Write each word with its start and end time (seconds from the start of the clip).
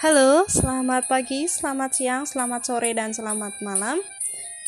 Halo, 0.00 0.48
selamat 0.48 1.12
pagi, 1.12 1.44
selamat 1.44 1.92
siang, 1.92 2.24
selamat 2.24 2.64
sore, 2.64 2.96
dan 2.96 3.12
selamat 3.12 3.60
malam. 3.60 4.00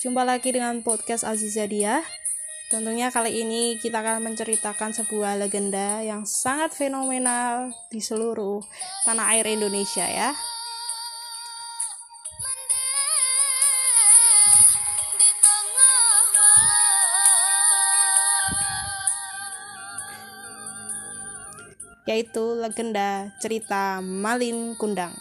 Jumpa 0.05 0.29
lagi 0.29 0.53
dengan 0.53 0.85
podcast 0.85 1.25
Aziza 1.25 1.65
Dia. 1.65 2.05
Tentunya 2.69 3.09
kali 3.09 3.41
ini 3.41 3.81
kita 3.81 4.05
akan 4.05 4.29
menceritakan 4.29 4.93
sebuah 4.93 5.41
legenda 5.41 6.05
yang 6.05 6.29
sangat 6.29 6.77
fenomenal 6.77 7.73
di 7.89 8.05
seluruh 8.05 8.61
tanah 9.09 9.33
air 9.33 9.49
Indonesia 9.49 10.05
ya. 10.05 10.37
Yaitu 22.07 22.59
legenda 22.59 23.31
cerita 23.39 24.03
Malin 24.03 24.75
Kundang. 24.75 25.15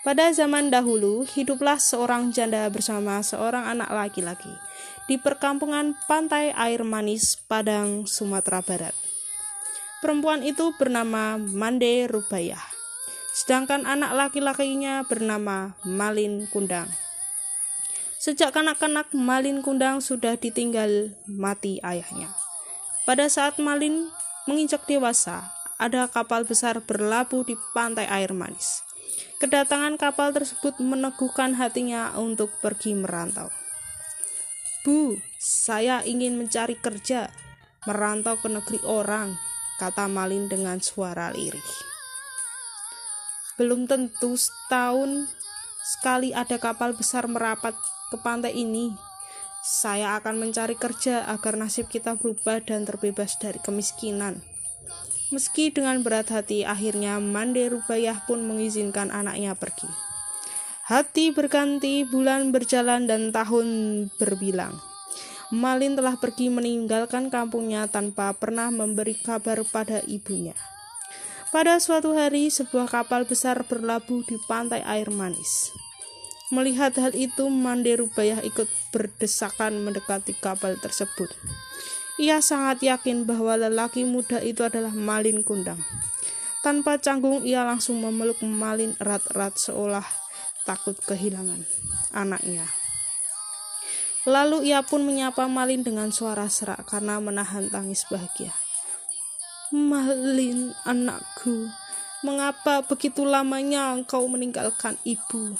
Pada 0.00 0.32
zaman 0.32 0.72
dahulu, 0.72 1.28
hiduplah 1.28 1.76
seorang 1.76 2.32
janda 2.32 2.64
bersama 2.72 3.20
seorang 3.20 3.68
anak 3.68 3.92
laki-laki 3.92 4.48
di 5.04 5.20
perkampungan 5.20 5.92
pantai 6.08 6.56
air 6.56 6.80
manis 6.88 7.36
Padang, 7.36 8.08
Sumatera 8.08 8.64
Barat. 8.64 8.96
Perempuan 10.00 10.40
itu 10.40 10.72
bernama 10.80 11.36
Mande 11.36 12.08
Rubayah, 12.08 12.64
sedangkan 13.36 13.84
anak 13.84 14.16
laki-lakinya 14.16 15.04
bernama 15.04 15.76
Malin 15.84 16.48
Kundang. 16.48 16.88
Sejak 18.16 18.56
kanak-kanak 18.56 19.12
Malin 19.12 19.60
Kundang 19.60 20.00
sudah 20.00 20.40
ditinggal 20.40 21.12
mati 21.28 21.76
ayahnya. 21.84 22.32
Pada 23.10 23.26
saat 23.26 23.58
Malin 23.58 24.06
menginjak 24.46 24.86
dewasa, 24.86 25.50
ada 25.82 26.06
kapal 26.06 26.46
besar 26.46 26.78
berlabuh 26.78 27.42
di 27.42 27.58
pantai 27.74 28.06
air 28.06 28.30
manis. 28.30 28.86
Kedatangan 29.42 29.98
kapal 29.98 30.30
tersebut 30.30 30.78
meneguhkan 30.78 31.58
hatinya 31.58 32.14
untuk 32.14 32.54
pergi 32.62 32.94
merantau. 32.94 33.50
Bu, 34.86 35.18
saya 35.42 36.06
ingin 36.06 36.38
mencari 36.38 36.78
kerja, 36.78 37.34
merantau 37.82 38.38
ke 38.38 38.46
negeri 38.46 38.78
orang, 38.86 39.34
kata 39.82 40.06
Malin 40.06 40.46
dengan 40.46 40.78
suara 40.78 41.34
lirih. 41.34 41.70
Belum 43.58 43.90
tentu 43.90 44.38
setahun 44.38 45.26
sekali 45.82 46.30
ada 46.30 46.62
kapal 46.62 46.94
besar 46.94 47.26
merapat 47.26 47.74
ke 48.14 48.16
pantai 48.22 48.54
ini, 48.54 48.94
saya 49.60 50.16
akan 50.16 50.40
mencari 50.40 50.72
kerja 50.72 51.28
agar 51.28 51.60
nasib 51.60 51.92
kita 51.92 52.16
berubah 52.16 52.64
dan 52.64 52.88
terbebas 52.88 53.36
dari 53.36 53.60
kemiskinan. 53.60 54.40
Meski 55.30 55.70
dengan 55.70 56.00
berat 56.02 56.32
hati, 56.32 56.66
akhirnya 56.66 57.20
Mande 57.22 57.68
Rubayah 57.70 58.24
pun 58.26 58.42
mengizinkan 58.42 59.14
anaknya 59.14 59.54
pergi. 59.54 59.86
Hati 60.90 61.30
berganti, 61.30 62.02
bulan 62.02 62.50
berjalan, 62.50 63.06
dan 63.06 63.30
tahun 63.30 63.68
berbilang. 64.18 64.74
Malin 65.54 65.94
telah 65.94 66.18
pergi 66.18 66.50
meninggalkan 66.50 67.30
kampungnya 67.30 67.86
tanpa 67.86 68.34
pernah 68.34 68.74
memberi 68.74 69.14
kabar 69.14 69.62
pada 69.62 70.02
ibunya. 70.10 70.56
Pada 71.54 71.78
suatu 71.78 72.14
hari, 72.14 72.50
sebuah 72.50 72.90
kapal 72.90 73.22
besar 73.22 73.62
berlabuh 73.66 74.26
di 74.26 74.34
pantai 74.50 74.82
air 74.82 75.10
manis. 75.14 75.70
Melihat 76.50 76.98
hal 76.98 77.14
itu, 77.14 77.46
Mande 77.46 77.94
Rubayah 77.94 78.42
ikut 78.42 78.66
berdesakan 78.90 79.86
mendekati 79.86 80.34
kapal 80.34 80.74
tersebut. 80.82 81.30
Ia 82.18 82.42
sangat 82.42 82.82
yakin 82.82 83.24
bahwa 83.24 83.54
lelaki 83.56 84.02
muda 84.02 84.42
itu 84.42 84.66
adalah 84.66 84.90
Malin 84.90 85.46
Kundang. 85.46 85.78
Tanpa 86.60 87.00
canggung, 87.00 87.46
ia 87.46 87.64
langsung 87.64 88.02
memeluk 88.02 88.42
Malin 88.44 88.92
erat-erat 89.00 89.56
seolah 89.56 90.04
takut 90.68 90.98
kehilangan 91.08 91.64
anaknya. 92.12 92.68
Lalu 94.28 94.68
ia 94.68 94.84
pun 94.84 95.00
menyapa 95.00 95.48
Malin 95.48 95.80
dengan 95.80 96.12
suara 96.12 96.44
serak 96.52 96.84
karena 96.84 97.16
menahan 97.16 97.72
tangis 97.72 98.04
bahagia. 98.12 98.52
Malin, 99.72 100.76
anakku, 100.84 101.72
mengapa 102.20 102.84
begitu 102.84 103.24
lamanya 103.24 103.96
engkau 103.96 104.28
meninggalkan 104.28 105.00
ibu? 105.08 105.56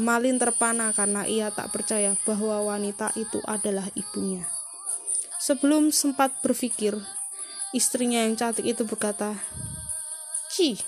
Malin 0.00 0.40
terpana 0.40 0.88
karena 0.96 1.28
ia 1.28 1.52
tak 1.52 1.68
percaya 1.68 2.16
bahwa 2.24 2.64
wanita 2.64 3.12
itu 3.12 3.44
adalah 3.44 3.84
ibunya. 3.92 4.40
Sebelum 5.36 5.92
sempat 5.92 6.32
berpikir, 6.40 6.96
istrinya 7.76 8.24
yang 8.24 8.32
cantik 8.32 8.64
itu 8.64 8.88
berkata, 8.88 9.36
Ci, 10.48 10.80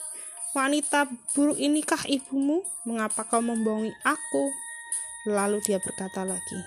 wanita 0.57 1.05
buruk 1.37 1.61
inikah 1.61 2.01
ibumu? 2.09 2.65
Mengapa 2.89 3.29
kau 3.29 3.45
membohongi 3.45 3.93
aku? 4.09 4.45
Lalu 5.29 5.61
dia 5.61 5.77
berkata 5.85 6.25
lagi, 6.25 6.65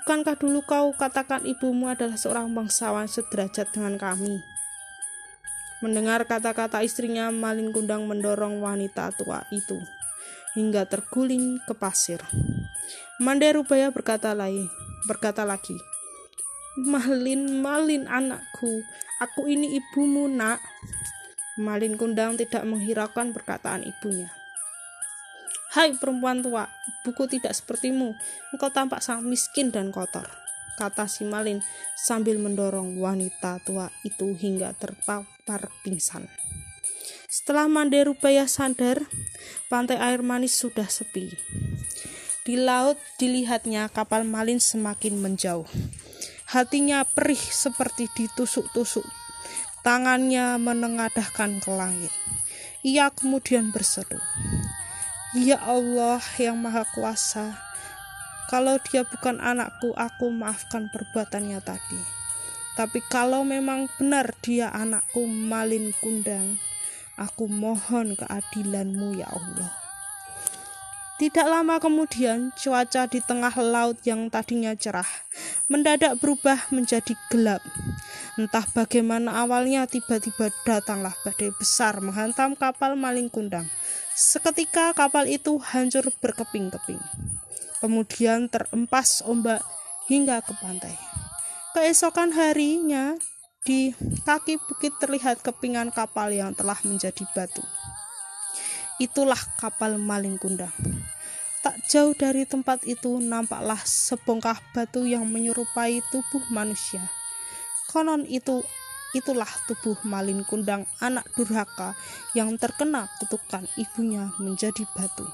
Bukankah 0.00 0.40
dulu 0.40 0.64
kau 0.64 0.96
katakan 0.96 1.44
ibumu 1.44 1.92
adalah 1.92 2.16
seorang 2.16 2.48
bangsawan 2.56 3.04
sederajat 3.04 3.68
dengan 3.68 4.00
kami? 4.00 4.40
Mendengar 5.84 6.24
kata-kata 6.24 6.80
istrinya, 6.80 7.28
Malin 7.28 7.68
Kundang 7.68 8.08
mendorong 8.08 8.64
wanita 8.64 9.12
tua 9.12 9.44
itu 9.52 9.76
hingga 10.56 10.88
terguling 10.88 11.60
ke 11.68 11.76
pasir. 11.76 12.18
Mande 13.20 13.52
Rubaya 13.52 13.92
berkata 13.92 14.32
lagi, 14.32 14.66
berkata 15.04 15.44
lagi, 15.44 15.76
Malin, 16.76 17.64
Malin 17.64 18.04
anakku, 18.04 18.84
aku 19.20 19.48
ini 19.48 19.80
ibumu 19.80 20.28
nak. 20.28 20.60
Malin 21.56 21.96
Kundang 21.96 22.36
tidak 22.36 22.68
menghiraukan 22.68 23.32
perkataan 23.32 23.80
ibunya. 23.80 24.28
Hai 25.72 25.96
perempuan 25.96 26.44
tua, 26.44 26.68
buku 27.04 27.24
tidak 27.28 27.56
sepertimu, 27.56 28.12
engkau 28.52 28.68
tampak 28.68 29.00
sangat 29.00 29.24
miskin 29.24 29.72
dan 29.72 29.88
kotor, 29.88 30.28
kata 30.76 31.08
si 31.08 31.24
Malin 31.24 31.64
sambil 31.96 32.36
mendorong 32.36 33.00
wanita 33.00 33.60
tua 33.64 33.88
itu 34.04 34.36
hingga 34.36 34.76
terpapar 34.76 35.72
pingsan. 35.80 36.28
Setelah 37.26 37.66
Mande 37.66 37.98
Rubaya 38.06 38.46
sadar, 38.46 39.02
pantai 39.66 39.98
air 39.98 40.22
manis 40.22 40.54
sudah 40.54 40.86
sepi. 40.86 41.34
Di 42.46 42.54
laut 42.54 42.94
dilihatnya 43.18 43.90
kapal 43.90 44.22
Malin 44.22 44.62
semakin 44.62 45.18
menjauh. 45.18 45.66
Hatinya 46.46 47.02
perih 47.02 47.42
seperti 47.42 48.06
ditusuk-tusuk. 48.14 49.02
Tangannya 49.82 50.54
menengadahkan 50.62 51.58
ke 51.58 51.70
langit. 51.74 52.14
Ia 52.86 53.10
kemudian 53.10 53.74
berseru, 53.74 54.22
Ya 55.34 55.58
Allah 55.58 56.22
yang 56.38 56.62
Maha 56.62 56.86
Kuasa, 56.94 57.58
kalau 58.46 58.78
dia 58.78 59.02
bukan 59.02 59.42
anakku, 59.42 59.90
aku 59.98 60.30
maafkan 60.30 60.86
perbuatannya 60.94 61.58
tadi. 61.66 61.98
Tapi 62.78 63.02
kalau 63.10 63.42
memang 63.42 63.90
benar 63.98 64.30
dia 64.38 64.70
anakku 64.70 65.26
Malin 65.26 65.90
Kundang, 65.98 66.62
Aku 67.16 67.48
mohon 67.48 68.12
keadilanmu 68.12 69.16
ya 69.16 69.28
Allah. 69.32 69.72
Tidak 71.16 71.48
lama 71.48 71.80
kemudian, 71.80 72.52
cuaca 72.52 73.08
di 73.08 73.24
tengah 73.24 73.56
laut 73.56 73.96
yang 74.04 74.28
tadinya 74.28 74.76
cerah 74.76 75.08
mendadak 75.64 76.20
berubah 76.20 76.68
menjadi 76.68 77.16
gelap. 77.32 77.64
Entah 78.36 78.68
bagaimana 78.76 79.40
awalnya 79.40 79.88
tiba-tiba 79.88 80.52
datanglah 80.68 81.16
badai 81.24 81.56
besar 81.56 82.04
menghantam 82.04 82.52
kapal 82.52 83.00
maling 83.00 83.32
kundang. 83.32 83.64
Seketika 84.12 84.92
kapal 84.92 85.24
itu 85.24 85.56
hancur 85.56 86.12
berkeping-keping. 86.20 87.00
Kemudian 87.80 88.52
terempas 88.52 89.24
ombak 89.24 89.64
hingga 90.12 90.44
ke 90.44 90.52
pantai. 90.60 90.92
Keesokan 91.72 92.36
harinya, 92.36 93.16
di 93.66 93.90
kaki 94.22 94.62
bukit 94.62 94.94
terlihat 95.02 95.42
kepingan 95.42 95.90
kapal 95.90 96.30
yang 96.30 96.54
telah 96.54 96.78
menjadi 96.86 97.26
batu. 97.34 97.66
Itulah 99.02 99.38
kapal 99.58 99.98
maling 99.98 100.38
kundang. 100.38 100.72
Tak 101.66 101.82
jauh 101.90 102.14
dari 102.14 102.46
tempat 102.46 102.86
itu 102.86 103.18
nampaklah 103.18 103.82
sebongkah 103.82 104.62
batu 104.70 105.02
yang 105.02 105.26
menyerupai 105.26 105.98
tubuh 106.14 106.46
manusia. 106.54 107.02
Konon 107.90 108.22
itu 108.22 108.62
itulah 109.18 109.50
tubuh 109.66 109.98
malin 110.06 110.46
kundang 110.46 110.86
anak 111.02 111.26
durhaka 111.34 111.98
yang 112.38 112.54
terkena 112.54 113.10
kutukan 113.18 113.66
ibunya 113.74 114.30
menjadi 114.38 114.86
batu. 114.94 115.26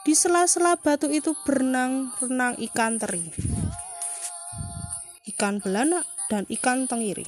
Di 0.00 0.16
sela-sela 0.16 0.80
batu 0.80 1.12
itu 1.12 1.36
berenang-renang 1.44 2.56
ikan 2.72 2.96
teri. 2.96 3.28
Ikan 5.28 5.60
belanak 5.60 6.08
dan 6.30 6.46
ikan 6.46 6.86
tengiri. 6.86 7.26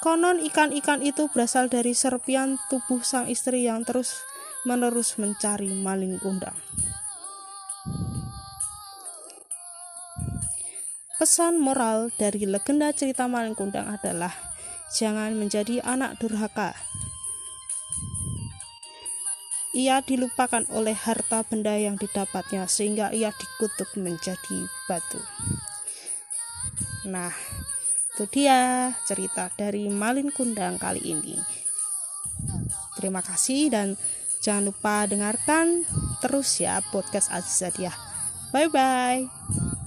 Konon 0.00 0.40
ikan-ikan 0.40 1.04
itu 1.04 1.28
berasal 1.28 1.68
dari 1.68 1.92
serpian 1.92 2.56
tubuh 2.72 3.04
sang 3.04 3.28
istri 3.28 3.68
yang 3.68 3.84
terus 3.84 4.24
menerus 4.64 5.20
mencari 5.20 5.68
maling 5.70 6.16
kundang. 6.16 6.56
Pesan 11.16 11.56
moral 11.56 12.12
dari 12.20 12.44
legenda 12.44 12.92
cerita 12.92 13.24
maling 13.24 13.56
kundang 13.56 13.88
adalah 13.88 14.36
jangan 14.92 15.32
menjadi 15.32 15.80
anak 15.80 16.20
durhaka. 16.20 16.76
Ia 19.72 20.04
dilupakan 20.04 20.64
oleh 20.72 20.96
harta 20.96 21.44
benda 21.44 21.76
yang 21.76 21.96
didapatnya 22.00 22.68
sehingga 22.68 23.12
ia 23.12 23.32
dikutuk 23.32 23.96
menjadi 23.96 24.68
batu. 24.88 25.20
Nah, 27.08 27.32
itu 28.16 28.24
dia 28.32 28.96
cerita 29.04 29.52
dari 29.60 29.92
Malin 29.92 30.32
Kundang 30.32 30.80
kali 30.80 31.04
ini. 31.04 31.36
Terima 32.96 33.20
kasih 33.20 33.68
dan 33.68 33.92
jangan 34.40 34.72
lupa 34.72 35.04
dengarkan 35.04 35.84
terus 36.24 36.56
ya 36.56 36.80
podcast 36.88 37.28
Azizadiah. 37.28 37.92
Bye 38.56 38.72
bye. 38.72 39.66